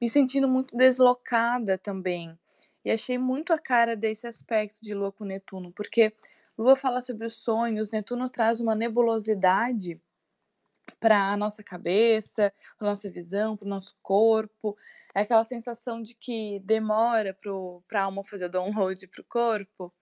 me 0.00 0.10
sentindo 0.10 0.48
muito 0.48 0.76
deslocada 0.76 1.78
também. 1.78 2.38
E 2.84 2.90
achei 2.90 3.18
muito 3.18 3.52
a 3.52 3.58
cara 3.58 3.96
desse 3.96 4.26
aspecto 4.26 4.80
de 4.82 4.94
Lua 4.94 5.10
com 5.10 5.24
Netuno, 5.24 5.72
porque 5.72 6.12
Lua 6.56 6.76
fala 6.76 7.02
sobre 7.02 7.26
os 7.26 7.36
sonhos, 7.36 7.90
Netuno 7.90 8.30
traz 8.30 8.60
uma 8.60 8.74
nebulosidade 8.74 10.00
para 11.00 11.32
a 11.32 11.36
nossa 11.36 11.62
cabeça, 11.62 12.52
para 12.78 12.88
nossa 12.88 13.10
visão, 13.10 13.56
para 13.56 13.66
o 13.66 13.68
nosso 13.68 13.96
corpo. 14.02 14.76
É 15.14 15.20
aquela 15.22 15.44
sensação 15.44 16.00
de 16.00 16.14
que 16.14 16.60
demora 16.64 17.36
para 17.88 18.00
a 18.00 18.04
alma 18.04 18.24
fazer 18.24 18.48
download 18.48 19.06
para 19.08 19.20
o 19.20 19.24
corpo. 19.24 19.92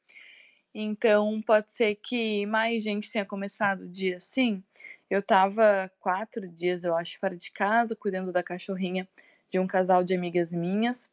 Então, 0.75 1.41
pode 1.41 1.73
ser 1.73 1.97
que 1.97 2.45
mais 2.47 2.83
gente 2.83 3.11
tenha 3.11 3.25
começado 3.25 3.83
o 3.83 3.89
dia 3.89 4.19
assim. 4.19 4.63
Eu 5.09 5.21
estava 5.21 5.91
quatro 6.01 6.49
dias, 6.49 6.85
eu 6.85 6.97
acho, 6.97 7.19
fora 7.19 7.37
de 7.37 7.51
casa, 7.53 7.95
cuidando 7.95 8.33
da 8.33 8.43
cachorrinha 8.43 9.09
de 9.49 9.59
um 9.59 9.67
casal 9.67 10.05
de 10.05 10.15
amigas 10.15 10.53
minhas. 10.53 11.11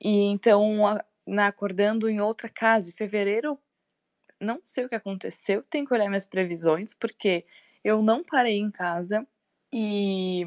E 0.00 0.24
então, 0.26 0.86
a, 0.86 1.04
na, 1.26 1.46
acordando 1.46 2.08
em 2.08 2.20
outra 2.20 2.48
casa, 2.48 2.90
em 2.90 2.92
fevereiro, 2.92 3.58
não 4.40 4.60
sei 4.64 4.84
o 4.84 4.88
que 4.88 4.94
aconteceu, 4.94 5.62
tenho 5.64 5.86
que 5.86 5.94
olhar 5.94 6.08
minhas 6.08 6.26
previsões, 6.26 6.94
porque 6.94 7.44
eu 7.82 8.02
não 8.02 8.22
parei 8.24 8.58
em 8.58 8.70
casa, 8.70 9.26
e 9.72 10.46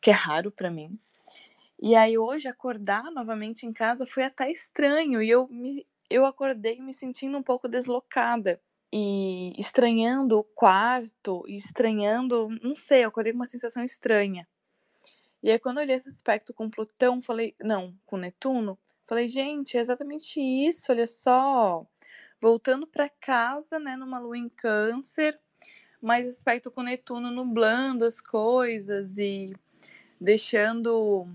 que 0.00 0.10
é 0.10 0.14
raro 0.14 0.50
para 0.50 0.70
mim. 0.70 0.98
E 1.80 1.94
aí 1.94 2.18
hoje 2.18 2.48
acordar 2.48 3.04
novamente 3.12 3.64
em 3.64 3.72
casa 3.72 4.06
foi 4.06 4.24
até 4.24 4.50
estranho 4.50 5.22
e 5.22 5.30
eu 5.30 5.48
me 5.48 5.86
eu 6.10 6.24
acordei 6.24 6.80
me 6.80 6.94
sentindo 6.94 7.36
um 7.38 7.42
pouco 7.42 7.68
deslocada 7.68 8.60
e 8.92 9.52
estranhando 9.60 10.38
o 10.38 10.44
quarto, 10.44 11.44
e 11.46 11.58
estranhando, 11.58 12.48
não 12.62 12.74
sei, 12.74 13.04
eu 13.04 13.08
acordei 13.08 13.32
com 13.32 13.38
uma 13.38 13.46
sensação 13.46 13.84
estranha. 13.84 14.48
E 15.42 15.50
aí, 15.50 15.58
quando 15.58 15.78
eu 15.78 15.84
olhei 15.84 15.96
esse 15.96 16.08
aspecto 16.08 16.52
com 16.52 16.70
Plutão, 16.70 17.22
falei, 17.22 17.54
não, 17.60 17.94
com 18.04 18.16
Netuno, 18.16 18.78
falei, 19.06 19.28
gente, 19.28 19.76
é 19.76 19.80
exatamente 19.80 20.40
isso, 20.40 20.90
olha 20.90 21.06
só. 21.06 21.86
Voltando 22.40 22.86
para 22.86 23.08
casa, 23.08 23.78
né, 23.78 23.96
numa 23.96 24.18
lua 24.18 24.36
em 24.36 24.48
Câncer, 24.48 25.38
mas 26.00 26.28
aspecto 26.28 26.70
com 26.70 26.82
Netuno 26.82 27.30
nublando 27.30 28.04
as 28.04 28.20
coisas 28.20 29.18
e 29.18 29.52
deixando 30.20 31.28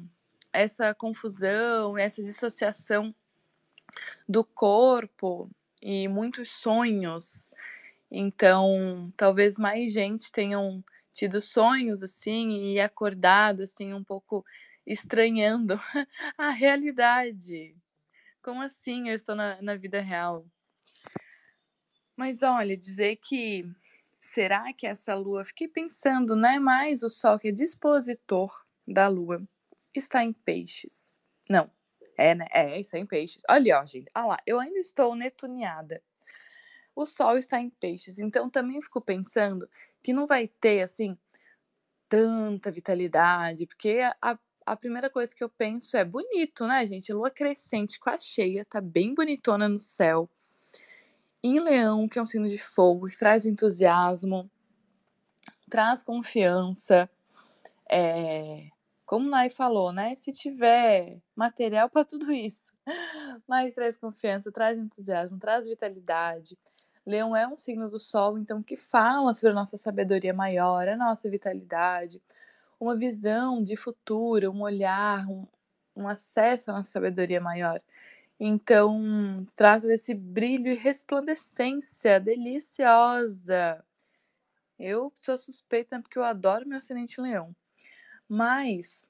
essa 0.51 0.93
confusão, 0.93 1.97
essa 1.97 2.21
dissociação 2.21 3.13
do 4.27 4.43
corpo 4.43 5.49
e 5.81 6.07
muitos 6.07 6.51
sonhos. 6.51 7.49
Então, 8.11 9.11
talvez 9.17 9.57
mais 9.57 9.91
gente 9.91 10.31
tenham 10.31 10.83
tido 11.13 11.39
sonhos 11.39 12.03
assim 12.03 12.73
e 12.73 12.79
acordado 12.79 13.63
assim 13.63 13.93
um 13.93 14.03
pouco 14.03 14.43
estranhando 14.85 15.79
a 16.37 16.49
realidade. 16.49 17.75
Como 18.41 18.61
assim 18.61 19.09
eu 19.09 19.15
estou 19.15 19.35
na, 19.35 19.61
na 19.61 19.75
vida 19.75 20.01
real? 20.01 20.45
Mas 22.17 22.43
olha, 22.43 22.75
dizer 22.75 23.17
que 23.17 23.65
será 24.19 24.73
que 24.73 24.85
essa 24.85 25.15
lua, 25.15 25.45
fiquei 25.45 25.67
pensando, 25.67 26.35
não 26.35 26.49
é 26.49 26.59
mais 26.59 27.03
o 27.03 27.09
sol 27.09 27.39
que 27.39 27.49
é 27.49 27.51
dispositor 27.51 28.65
da 28.87 29.07
lua, 29.07 29.41
está 29.93 30.23
em 30.23 30.33
peixes. 30.33 31.13
Não, 31.49 31.69
é, 32.17 32.35
né? 32.35 32.45
É, 32.51 32.79
é 32.79 32.97
em 32.97 33.05
peixes. 33.05 33.41
Olha, 33.49 33.79
ó, 33.79 33.85
gente. 33.85 34.09
Olha 34.15 34.25
lá, 34.25 34.37
eu 34.45 34.59
ainda 34.59 34.79
estou 34.79 35.15
netuneada. 35.15 36.01
O 36.95 37.05
sol 37.05 37.37
está 37.37 37.59
em 37.59 37.69
peixes, 37.69 38.19
então 38.19 38.49
também 38.49 38.81
fico 38.81 39.01
pensando 39.01 39.67
que 40.01 40.13
não 40.13 40.27
vai 40.27 40.47
ter, 40.47 40.81
assim, 40.81 41.17
tanta 42.07 42.71
vitalidade, 42.71 43.65
porque 43.65 44.01
a, 44.21 44.37
a 44.65 44.75
primeira 44.75 45.09
coisa 45.09 45.33
que 45.33 45.43
eu 45.43 45.49
penso 45.49 45.97
é 45.97 46.05
bonito, 46.05 46.67
né, 46.67 46.85
gente? 46.85 47.11
Lua 47.11 47.31
crescente 47.31 47.99
com 47.99 48.09
a 48.09 48.17
cheia, 48.17 48.65
tá 48.65 48.79
bem 48.79 49.13
bonitona 49.13 49.67
no 49.67 49.79
céu. 49.79 50.29
Em 51.43 51.59
leão, 51.59 52.07
que 52.07 52.19
é 52.19 52.21
um 52.21 52.25
signo 52.25 52.47
de 52.47 52.57
fogo, 52.57 53.07
que 53.07 53.17
traz 53.17 53.45
entusiasmo, 53.45 54.49
traz 55.69 56.03
confiança, 56.03 57.09
é, 57.89 58.69
como 59.05 59.29
Nai 59.29 59.49
falou, 59.49 59.91
né? 59.91 60.15
Se 60.15 60.31
tiver 60.31 61.21
material 61.35 61.89
para 61.89 62.05
tudo 62.05 62.31
isso, 62.31 62.71
mas 63.47 63.73
traz 63.73 63.97
confiança, 63.97 64.51
traz 64.51 64.77
entusiasmo, 64.77 65.37
traz 65.37 65.65
vitalidade. 65.65 66.57
Leão 67.05 67.35
é 67.35 67.47
um 67.47 67.57
signo 67.57 67.89
do 67.89 67.99
Sol, 67.99 68.37
então 68.37 68.63
que 68.63 68.77
fala 68.77 69.33
sobre 69.33 69.51
a 69.51 69.53
nossa 69.53 69.75
sabedoria 69.75 70.33
maior, 70.33 70.87
a 70.87 70.95
nossa 70.95 71.29
vitalidade, 71.29 72.21
uma 72.79 72.95
visão 72.97 73.61
de 73.61 73.75
futuro, 73.75 74.51
um 74.51 74.61
olhar, 74.61 75.27
um, 75.27 75.45
um 75.95 76.07
acesso 76.07 76.71
à 76.71 76.75
nossa 76.75 76.91
sabedoria 76.91 77.41
maior. 77.41 77.81
Então, 78.39 79.45
trata 79.55 79.87
desse 79.87 80.13
brilho 80.13 80.71
e 80.71 80.75
resplandecência 80.75 82.19
deliciosa. 82.19 83.83
Eu 84.79 85.13
sou 85.19 85.37
suspeita 85.37 86.01
porque 86.01 86.17
eu 86.17 86.23
adoro 86.23 86.67
meu 86.67 86.77
ascendente 86.77 87.21
leão. 87.21 87.55
Mas, 88.27 89.07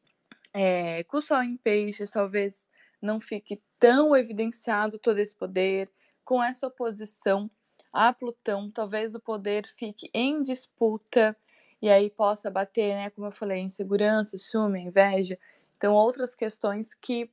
é, 0.54 1.04
com 1.06 1.18
o 1.18 1.22
Sol 1.22 1.44
em 1.44 1.58
Peixes, 1.58 2.12
talvez 2.12 2.68
não 3.02 3.20
fique 3.20 3.58
tão 3.80 4.16
evidenciado 4.16 5.00
todo 5.00 5.20
esse 5.20 5.36
poder. 5.36 5.92
Com 6.24 6.44
essa 6.44 6.68
oposição 6.68 7.50
a 7.94 8.12
Plutão, 8.12 8.72
talvez 8.72 9.16
o 9.16 9.20
poder 9.20 9.68
fique 9.68 10.10
em 10.14 10.40
disputa 10.40 11.38
e 11.82 11.90
aí 11.90 12.10
possa 12.10 12.50
bater, 12.50 12.96
né, 12.96 13.10
como 13.12 13.28
eu 13.28 13.32
falei, 13.32 13.60
insegurança, 13.60 14.38
ciúme, 14.38 14.82
inveja. 14.82 15.38
Então, 15.78 15.94
outras 15.94 16.34
questões 16.34 16.94
que 16.94 17.30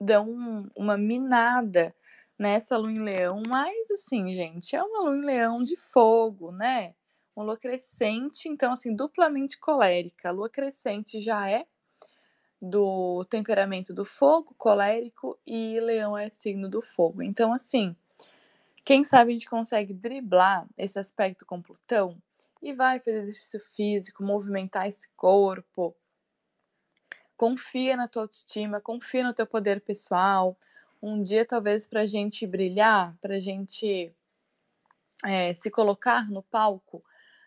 dão 0.00 0.70
uma 0.76 0.96
minada 0.96 1.94
nessa 2.38 2.76
lua 2.76 2.92
em 2.92 2.98
leão, 2.98 3.42
mas 3.48 3.90
assim, 3.90 4.32
gente, 4.32 4.76
é 4.76 4.82
uma 4.82 5.02
lua 5.02 5.16
em 5.16 5.24
leão 5.24 5.60
de 5.60 5.76
fogo, 5.76 6.52
né? 6.52 6.94
uma 7.36 7.44
lua 7.46 7.56
crescente, 7.56 8.48
então 8.48 8.72
assim, 8.72 8.94
duplamente 8.94 9.58
colérica. 9.58 10.28
A 10.28 10.32
lua 10.32 10.48
crescente 10.50 11.18
já 11.20 11.48
é 11.50 11.66
do 12.60 13.24
temperamento 13.24 13.92
do 13.92 14.04
fogo, 14.04 14.54
colérico, 14.56 15.38
e 15.46 15.80
leão 15.80 16.16
é 16.16 16.30
signo 16.30 16.68
do 16.68 16.80
fogo. 16.80 17.22
Então, 17.22 17.52
assim, 17.52 17.96
quem 18.84 19.04
sabe 19.04 19.30
a 19.30 19.32
gente 19.32 19.48
consegue 19.48 19.92
driblar 19.92 20.66
esse 20.76 20.98
aspecto 20.98 21.46
com 21.46 21.62
Plutão 21.62 22.20
e 22.60 22.72
vai 22.72 22.98
fazer 22.98 23.22
exercício 23.22 23.60
físico, 23.60 24.22
movimentar 24.22 24.86
esse 24.86 25.08
corpo. 25.16 25.96
Confia 27.36 27.96
na 27.96 28.08
tua 28.08 28.22
autoestima, 28.22 28.80
confia 28.80 29.24
no 29.24 29.34
teu 29.34 29.46
poder 29.46 29.80
pessoal. 29.80 30.56
Um 31.02 31.22
dia, 31.22 31.44
talvez, 31.44 31.86
para 31.86 32.02
a 32.02 32.06
gente 32.06 32.46
brilhar, 32.46 33.16
para 33.20 33.34
a 33.34 33.40
gente 33.40 34.14
é, 35.24 35.52
se 35.54 35.70
colocar 35.70 36.30
no 36.30 36.42
palco, 36.42 37.04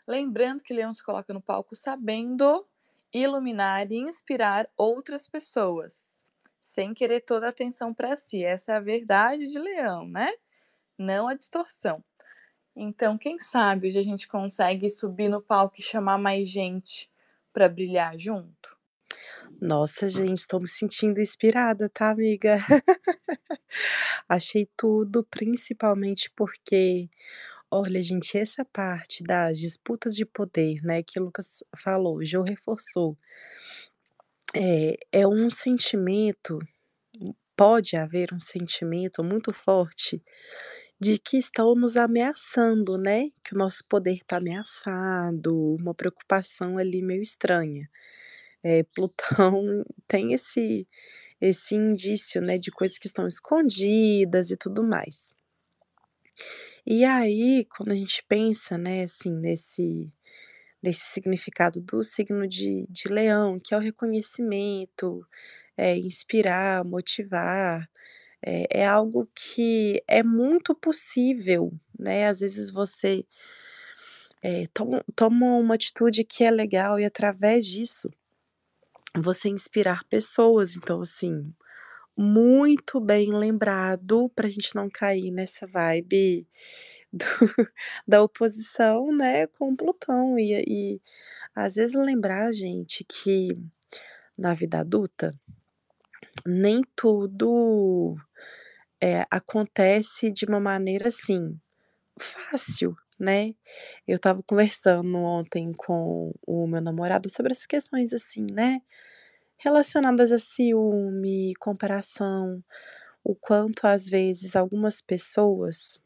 Lembrando 0.07 0.63
que 0.63 0.73
Leão 0.73 0.93
se 0.93 1.03
coloca 1.03 1.33
no 1.33 1.41
palco 1.41 1.75
sabendo 1.75 2.65
iluminar 3.11 3.91
e 3.91 3.95
inspirar 3.95 4.69
outras 4.77 5.27
pessoas, 5.27 6.31
sem 6.61 6.93
querer 6.93 7.21
toda 7.21 7.47
a 7.47 7.49
atenção 7.49 7.93
para 7.93 8.15
si. 8.15 8.43
Essa 8.43 8.73
é 8.73 8.75
a 8.75 8.79
verdade 8.79 9.47
de 9.47 9.57
Leão, 9.57 10.07
né? 10.07 10.31
Não 10.97 11.27
a 11.27 11.33
distorção. 11.33 12.03
Então, 12.75 13.17
quem 13.17 13.39
sabe 13.39 13.87
hoje 13.87 13.99
a 13.99 14.03
gente 14.03 14.27
consegue 14.27 14.89
subir 14.89 15.29
no 15.29 15.41
palco 15.41 15.75
e 15.79 15.83
chamar 15.83 16.17
mais 16.17 16.49
gente 16.49 17.09
para 17.53 17.69
brilhar 17.69 18.17
junto? 18.17 18.75
Nossa, 19.61 20.09
gente, 20.09 20.39
estou 20.39 20.59
me 20.59 20.67
sentindo 20.67 21.21
inspirada, 21.21 21.89
tá, 21.89 22.09
amiga? 22.11 22.57
Achei 24.27 24.67
tudo, 24.75 25.23
principalmente 25.23 26.29
porque 26.35 27.09
Olha, 27.77 28.01
gente, 28.01 28.37
essa 28.37 28.63
parte 28.63 29.21
das 29.23 29.59
disputas 29.59 30.15
de 30.15 30.25
poder, 30.25 30.81
né, 30.81 31.03
que 31.03 31.19
o 31.19 31.23
Lucas 31.25 31.61
falou, 31.75 32.17
o 32.17 32.25
Jô 32.25 32.41
reforçou, 32.41 33.17
é, 34.55 34.97
é 35.11 35.27
um 35.27 35.49
sentimento, 35.49 36.59
pode 37.55 37.97
haver 37.97 38.33
um 38.33 38.39
sentimento 38.39 39.23
muito 39.23 39.51
forte 39.51 40.23
de 40.99 41.19
que 41.19 41.37
estão 41.37 41.75
nos 41.75 41.97
ameaçando, 41.97 42.97
né, 42.97 43.29
que 43.43 43.53
o 43.55 43.57
nosso 43.57 43.83
poder 43.89 44.15
está 44.15 44.37
ameaçado, 44.37 45.75
uma 45.79 45.93
preocupação 45.93 46.77
ali 46.77 47.01
meio 47.01 47.21
estranha. 47.21 47.89
Eh, 48.63 48.83
Plutão 48.95 49.83
tem 50.07 50.33
esse 50.33 50.87
esse 51.41 51.75
indício, 51.75 52.41
né, 52.41 52.57
de 52.57 52.71
coisas 52.71 52.97
que 52.99 53.07
estão 53.07 53.27
escondidas 53.27 54.51
e 54.51 54.57
tudo 54.57 54.83
mais. 54.83 55.33
E 56.85 57.03
aí, 57.03 57.65
quando 57.65 57.91
a 57.91 57.95
gente 57.95 58.23
pensa, 58.27 58.77
né, 58.77 59.03
assim, 59.03 59.31
nesse 59.31 60.11
nesse 60.83 61.01
significado 61.13 61.81
do 61.81 62.03
signo 62.03 62.47
de 62.47 62.85
de 62.89 63.07
Leão, 63.09 63.59
que 63.59 63.73
é 63.73 63.77
o 63.77 63.81
reconhecimento, 63.81 65.27
é 65.77 65.97
inspirar, 65.97 66.85
motivar, 66.85 67.89
é 68.45 68.81
é 68.81 68.87
algo 68.87 69.27
que 69.35 70.03
é 70.07 70.23
muito 70.23 70.75
possível, 70.75 71.73
né, 71.99 72.27
às 72.27 72.39
vezes 72.41 72.71
você 72.71 73.25
eh, 74.43 74.67
toma 75.15 75.45
uma 75.57 75.75
atitude 75.75 76.23
que 76.23 76.43
é 76.43 76.51
legal 76.51 76.99
e 76.99 77.05
através 77.05 77.65
disso, 77.65 78.09
você 79.17 79.49
inspirar 79.49 80.03
pessoas, 80.05 80.75
então 80.75 81.01
assim, 81.01 81.53
muito 82.17 82.99
bem 83.01 83.33
lembrado 83.33 84.29
pra 84.35 84.49
gente 84.49 84.75
não 84.75 84.89
cair 84.89 85.31
nessa 85.31 85.67
vibe 85.67 86.47
do 87.13 87.25
da 88.07 88.21
oposição, 88.23 89.11
né, 89.15 89.47
com 89.47 89.75
Plutão. 89.75 90.37
E 90.39 90.53
e 90.67 91.01
às 91.55 91.75
vezes 91.75 91.95
lembrar 91.95 92.51
gente 92.53 93.03
que 93.05 93.49
na 94.37 94.53
vida 94.53 94.79
adulta, 94.79 95.33
nem 96.45 96.81
tudo, 96.95 98.15
eh, 99.01 99.25
acontece 99.31 100.31
de 100.31 100.45
uma 100.45 100.59
maneira, 100.59 101.09
assim, 101.09 101.59
fácil, 102.19 102.95
né. 103.19 103.53
Eu 104.07 104.17
estava 104.17 104.43
conversando 104.43 105.17
ontem 105.17 105.73
com 105.73 106.33
o 106.47 106.67
meu 106.67 106.81
namorado 106.81 107.29
sobre 107.29 107.53
as 107.53 107.65
questões, 107.67 108.13
assim, 108.13 108.45
né, 108.53 108.81
relacionadas 109.59 110.31
a 110.33 110.39
ciúme, 110.39 111.53
comparação, 111.59 112.63
o 113.23 113.35
quanto 113.35 113.85
às 113.87 114.07
vezes 114.09 114.55
algumas 114.55 115.01
pessoas 115.01 115.99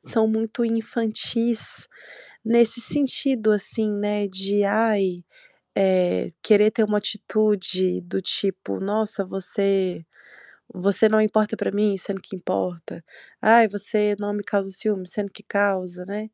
são 0.00 0.26
muito 0.28 0.64
infantis 0.64 1.86
nesse 2.44 2.80
sentido, 2.80 3.52
assim, 3.52 3.90
né, 3.92 4.28
de 4.28 4.64
ai, 4.64 5.24
eh, 5.76 6.30
querer 6.42 6.70
ter 6.72 6.84
uma 6.84 6.98
atitude 6.98 8.00
do 8.02 8.22
tipo: 8.22 8.80
"Nossa, 8.80 9.24
você 9.24 10.04
você 10.74 11.08
não 11.08 11.20
importa 11.20 11.56
pra 11.56 11.72
mim, 11.72 11.96
sendo 11.98 12.20
que 12.22 12.36
importa. 12.36 13.04
Ai, 13.42 13.68
você 13.68 14.16
não 14.20 14.32
me 14.34 14.44
causa 14.44 14.70
ciúme, 14.72 15.06
sendo 15.08 15.30
que 15.32 15.42
causa", 15.44 16.04
né. 16.06 16.30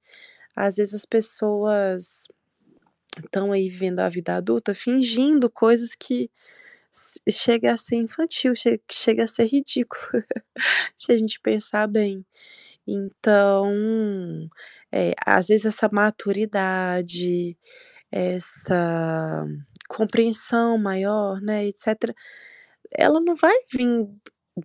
Às 0.57 0.77
vezes 0.77 0.95
as 0.95 1.07
pessoas 1.07 2.27
estão 3.25 3.53
aí 3.53 3.69
vivendo 3.71 4.01
a 4.01 4.09
vida 4.09 4.37
adulta 4.37 4.75
fingindo 4.75 5.51
coisas 5.51 5.95
que 5.97 6.31
chega 7.31 7.73
a 7.73 7.77
ser 7.77 7.97
infantil, 7.97 8.53
chega 8.91 9.25
a 9.25 9.27
ser 9.29 9.47
ridículo, 9.47 10.01
se 10.97 11.13
a 11.13 11.19
gente 11.19 11.41
pensar 11.41 11.87
bem. 11.89 12.25
Então, 12.87 14.49
eh, 14.93 15.15
às 15.27 15.49
vezes 15.49 15.67
essa 15.67 15.89
maturidade, 15.93 17.59
essa 18.13 19.47
compreensão 19.89 20.79
maior, 20.79 21.41
né, 21.43 21.67
etcétera, 21.67 22.15
ela 22.97 23.21
não 23.21 23.37
vai 23.37 23.55
vim 23.73 24.09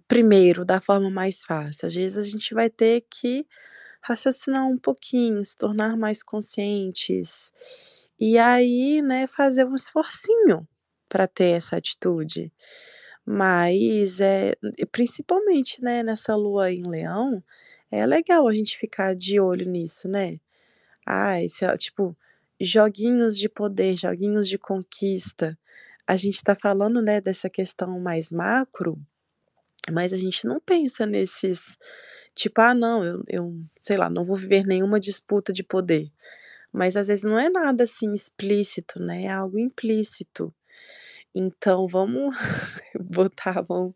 primeiro 0.07 0.65
da 0.65 0.81
forma 0.81 1.09
mais 1.11 1.43
fácil, 1.45 1.87
às 1.87 1.95
vezes 1.95 2.17
a 2.17 2.23
gente 2.23 2.53
vai 2.55 2.69
ter 2.69 3.03
que 3.11 3.47
raciocinar 4.03 4.67
um 4.67 4.77
pouquinho, 4.79 5.43
se 5.45 5.57
tornar 5.57 5.97
mais 5.97 6.23
conscientes, 6.23 7.51
e 8.19 8.37
aí, 8.39 9.01
né, 9.03 9.27
fazer 9.27 9.65
um 9.65 9.75
esforcinho 9.75 10.67
pra 11.09 11.27
ter 11.27 11.51
essa 11.57 11.77
atitude. 11.77 12.51
Mas, 13.25 14.21
eh, 14.21 14.55
principalmente, 14.91 15.81
né, 15.83 16.03
nessa 16.03 16.35
lua 16.35 16.71
em 16.73 16.83
Leão, 16.89 17.43
é 17.91 18.05
legal 18.07 18.47
a 18.49 18.53
gente 18.53 18.77
ficar 18.79 19.15
de 19.15 19.39
olho 19.41 19.67
nisso, 19.69 20.07
né. 20.09 20.39
Ai, 21.07 21.49
se 21.49 21.65
ela 21.65 21.77
tipo, 21.77 22.17
joguinhos 22.61 23.37
de 23.37 23.49
poder, 23.49 23.97
joguinhos 23.97 24.47
de 24.47 24.57
conquista. 24.57 25.57
A 26.07 26.15
gente 26.17 26.43
tá 26.43 26.55
falando, 26.55 27.01
né, 27.01 27.21
dessa 27.21 27.49
questão 27.49 27.99
mais 27.99 28.31
macro, 28.31 28.99
mas 29.91 30.13
a 30.13 30.17
gente 30.17 30.45
não 30.47 30.59
pensa 30.59 31.05
nesses 31.05 31.77
tipo: 32.35 32.61
"Ah 32.61 32.73
não, 32.75 33.05
eu 33.05 33.23
eu, 33.29 33.55
sei 33.81 33.97
lá, 33.97 34.09
não 34.09 34.25
vou 34.25 34.37
viver 34.37 34.65
nenhuma 34.65 34.99
disputa 34.99 35.53
de 35.53 35.63
poder", 35.63 36.11
mas 36.73 36.97
às 36.97 37.07
vezes 37.07 37.23
não 37.25 37.39
é 37.39 37.49
nada, 37.49 37.83
assim, 37.85 38.13
explícito, 38.13 39.01
né, 39.01 39.23
é 39.25 39.31
algo 39.31 39.59
implícito. 39.59 40.53
Então 41.35 41.87
vamos 41.87 42.35
botar 43.01 43.59
a 43.59 43.65
mão 43.67 43.95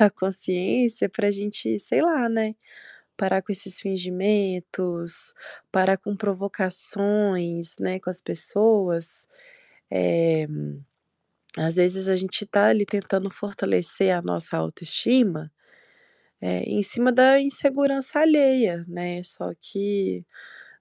na 0.00 0.10
consciência 0.10 1.08
pra 1.08 1.30
gente, 1.30 1.78
sei 1.80 2.02
lá, 2.02 2.28
né, 2.28 2.54
parar 3.22 3.40
com 3.42 3.52
esses 3.52 3.80
fingimentos, 3.80 5.32
parar 5.70 5.96
com 5.96 6.16
provocações, 6.16 7.76
né, 7.78 8.00
com 8.00 8.10
as 8.10 8.20
pessoas. 8.20 9.28
Eh, 9.92 10.48
às 11.56 11.76
vezes 11.76 12.08
a 12.08 12.14
gente 12.14 12.46
tá 12.46 12.66
ali 12.68 12.84
tentando 12.86 13.30
fortalecer 13.30 14.14
a 14.14 14.22
nossa 14.22 14.56
autoestima, 14.56 15.52
eh, 16.40 16.64
em 16.66 16.82
cima 16.82 17.12
da 17.12 17.40
insegurança 17.40 18.20
alheia, 18.20 18.84
né, 18.88 19.22
só 19.24 19.52
que 19.60 20.26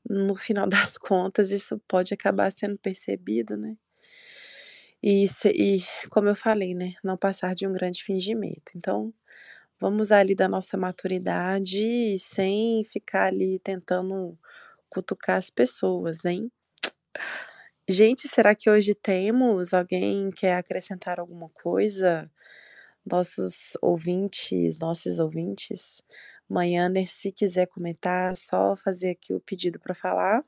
no 0.10 0.36
final 0.36 0.68
das 0.96 0.98
contas 1.00 1.52
isso 1.52 1.80
pode 1.88 2.14
acabar 2.14 2.52
sendo 2.52 2.78
percebido, 2.80 3.58
né. 3.58 3.78
E 5.04 5.26
e 5.56 5.84
como 6.10 6.28
eu 6.30 6.36
falei, 6.36 6.74
né, 6.76 6.94
não 7.04 7.18
passar 7.18 7.56
de 7.56 7.68
um 7.68 7.74
grande 7.74 8.04
fingimento. 8.04 8.72
Então, 8.76 9.14
vamos 9.82 10.08
usar 10.08 10.20
ali 10.20 10.36
da 10.36 10.48
nossa 10.48 10.78
maturidade 10.78 12.18
sem 12.20 12.86
ficar 12.86 13.26
ali 13.26 13.60
tentando 13.60 14.38
cutucar 14.88 15.38
as 15.38 15.50
pessoas, 15.50 16.24
hein. 16.24 16.52
Gente, 17.90 18.28
será 18.28 18.54
que 18.54 18.70
hoje 18.70 18.94
temos? 18.94 19.74
Alguém 19.74 20.30
quer 20.30 20.58
acrescentar 20.58 21.20
alguma 21.20 21.50
coisa? 21.50 22.32
Nossos 23.04 23.76
ouvintes, 23.82 24.78
nossos 24.78 25.18
ouvintes, 25.18 26.04
Maianer, 26.48 27.10
se 27.10 27.32
quiser 27.32 27.66
comentar, 27.66 28.38
só 28.38 28.76
fazer 28.76 29.10
aqui 29.10 29.34
o 29.34 29.40
pedido 29.40 29.80
pra 29.80 29.96
falar. 29.96 30.44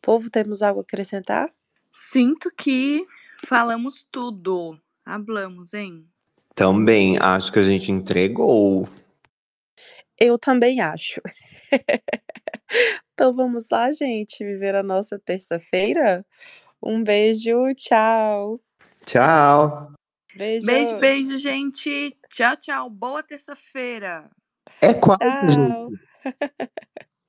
Povo, 0.00 0.30
temos 0.30 0.62
algo 0.62 0.80
a 0.80 0.82
acrescentar? 0.82 1.50
Sinto 1.92 2.50
que 2.56 3.06
falamos 3.46 4.06
tudo. 4.10 4.80
Hablamos, 5.04 5.74
hein. 5.74 6.08
Também, 6.54 7.18
acho 7.18 7.52
que 7.52 7.58
a 7.58 7.64
gente 7.64 7.90
entregou. 7.90 8.88
Eu 10.18 10.38
também 10.38 10.80
acho. 10.80 11.20
Então 13.14 13.32
vamos 13.32 13.68
lá, 13.70 13.92
gente, 13.92 14.44
viver 14.44 14.74
a 14.74 14.82
nossa 14.82 15.16
terça-feira? 15.20 16.26
Um 16.82 17.00
beijo, 17.00 17.72
tchau. 17.76 18.60
Tchau. 19.06 19.92
Beijo. 20.34 20.66
Beijo, 20.66 20.98
beijo, 20.98 21.36
gente. 21.36 22.18
Tchau, 22.28 22.56
tchau. 22.56 22.90
Boa 22.90 23.22
terça-feira. 23.22 24.28
É 24.80 24.92
quase, 24.92 25.20
Tchau. 25.20 25.86
gente. 25.86 26.00